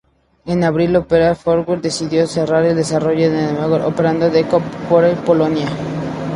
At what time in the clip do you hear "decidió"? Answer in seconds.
1.79-2.25